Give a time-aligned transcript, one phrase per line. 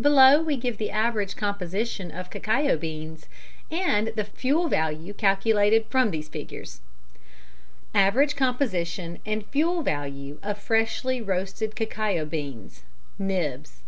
[0.00, 3.26] Below we give the average composition of cacao beans
[3.72, 6.80] and the fuel value calculated from these figures:
[7.92, 12.84] AVERAGE COMPOSITION AND FUEL VALUE OF FRESHLY ROASTED CACAO BEANS
[13.20, 13.78] (NIBS).